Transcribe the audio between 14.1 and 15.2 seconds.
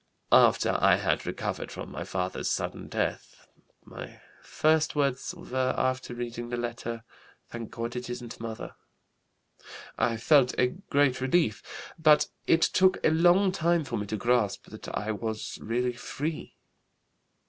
grasp that I